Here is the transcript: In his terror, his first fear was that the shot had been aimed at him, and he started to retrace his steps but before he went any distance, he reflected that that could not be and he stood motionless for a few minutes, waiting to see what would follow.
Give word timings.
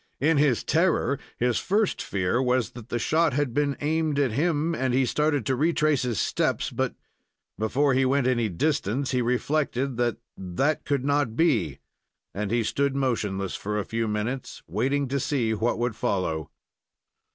In 0.19 0.37
his 0.37 0.63
terror, 0.63 1.19
his 1.37 1.59
first 1.59 2.01
fear 2.01 2.41
was 2.41 2.71
that 2.71 2.89
the 2.89 2.97
shot 2.97 3.33
had 3.33 3.53
been 3.53 3.77
aimed 3.81 4.17
at 4.17 4.31
him, 4.31 4.73
and 4.73 4.95
he 4.95 5.05
started 5.05 5.45
to 5.45 5.55
retrace 5.55 6.01
his 6.01 6.19
steps 6.19 6.71
but 6.71 6.95
before 7.59 7.93
he 7.93 8.03
went 8.03 8.25
any 8.25 8.49
distance, 8.49 9.11
he 9.11 9.21
reflected 9.21 9.97
that 9.97 10.17
that 10.35 10.85
could 10.85 11.05
not 11.05 11.35
be 11.35 11.77
and 12.33 12.49
he 12.49 12.63
stood 12.63 12.95
motionless 12.95 13.53
for 13.53 13.77
a 13.77 13.85
few 13.85 14.07
minutes, 14.07 14.63
waiting 14.65 15.07
to 15.07 15.19
see 15.19 15.53
what 15.53 15.77
would 15.77 15.95
follow. 15.95 16.49